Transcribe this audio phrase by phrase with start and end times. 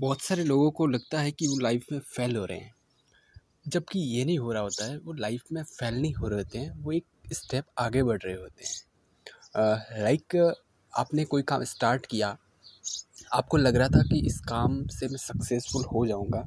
[0.00, 2.74] बहुत सारे लोगों को लगता है कि वो लाइफ में फ़ेल हो रहे हैं।
[3.68, 6.58] जबकि ये नहीं हो रहा होता है वो लाइफ में फ़ेल नहीं हो रहे होते
[6.58, 10.54] हैं वो एक स्टेप आगे बढ़ रहे होते हैं। लाइक like,
[10.92, 12.36] आपने कोई काम स्टार्ट किया
[13.34, 16.46] आपको लग रहा था कि इस काम से मैं सक्सेसफुल हो जाऊँगा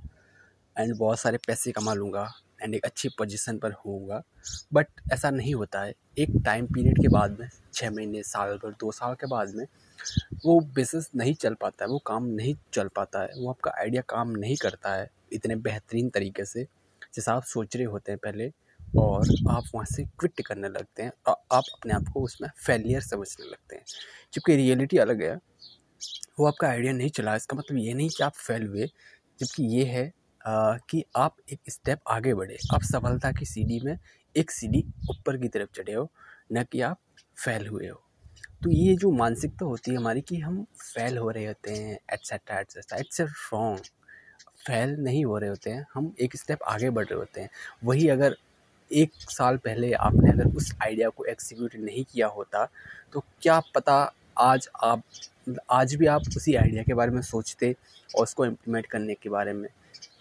[0.77, 2.31] एंड बहुत सारे पैसे कमा लूँगा
[2.63, 4.23] एंड एक अच्छी पोजीशन पर होऊँगा।
[4.73, 8.71] बट ऐसा नहीं होता है। एक टाइम पीरियड के बाद में छः महीने, साल भर,
[8.71, 9.65] दो साल के बाद में,
[10.45, 14.01] वो बिज़नेस नहीं चल पाता है। वो काम नहीं चल पाता है। वो आपका आइडिया
[14.09, 16.63] काम नहीं करता है इतने बेहतरीन तरीके से,
[17.15, 18.51] जैसा आप सोच रहे होते हैं पहले,
[18.97, 23.01] और आप वहाँ से क्विट करने लगते हैं, और आप अपने आप को उसमें फेलियर
[23.01, 23.83] समझने लगते हैं।
[24.33, 25.39] जबकि रियलिटी अलग है।
[26.39, 28.87] वो आपका आइडिया नहीं चला। इसका मतलब ये नहीं कि आप फेल हुए,
[29.39, 30.13] जबकि ये है
[30.45, 33.97] कि आप एक स्टेप आगे बढ़े। आप सफलता की सीढ़ी में
[34.35, 36.09] एक सीढ़ी ऊपर की तरफ़ चढ़े हो,
[36.53, 36.99] न कि आप
[37.37, 37.99] फेल हुए हो।
[38.63, 42.59] तो ये जो मानसिकता होती है हमारी कि हम फेल हो रहे होते हैं etcetera
[42.59, 43.79] etcetera it's a wrong
[44.67, 47.49] fail नहीं हो रहे होते हैं, हम एक स्टेप आगे बढ़ रहे होते हैं।
[47.83, 48.35] वही अगर
[48.91, 52.65] एक साल पहले आपने अगर उस आइडिया को एग्जीक्यूट नहीं किया होता
[53.13, 53.95] तो क्या पता
[54.39, 55.03] आज आप,
[55.71, 57.75] आज भी आप उसी आइडिया के बारे में सोचते
[58.09, 59.67] और उसको इम्प्लीमेंट करने के बारे में?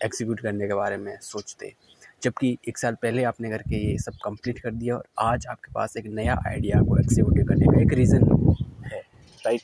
[0.04, 1.72] एग्जीक्यूट करने के बारे में सोचते।
[2.22, 5.96] जबकि एक साल पहले आपने करके ये सब कंप्लीट कर दिया और आज आपके पास
[5.96, 8.24] एक नया आइडिया को एग्जीक्यूट करने का एक रीज़न
[8.84, 9.00] है
[9.46, 9.62] राइट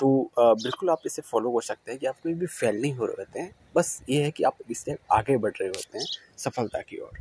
[0.00, 3.06] तो बिल्कुल आप इसे फॉलो कर सकते हैं कि आप कोई भी फेल नहीं हो
[3.06, 6.06] रहे होते हैं। बस ये है कि आप इससे आगे बढ़ रहे होते हैं
[6.38, 7.18] सफलता की ओर।